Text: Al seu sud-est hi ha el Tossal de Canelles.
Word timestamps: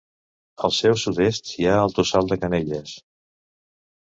Al 0.67 0.73
seu 0.77 0.95
sud-est 1.01 1.51
hi 1.57 1.67
ha 1.67 1.75
el 1.83 1.93
Tossal 1.99 2.33
de 2.33 2.39
Canelles. 2.45 2.99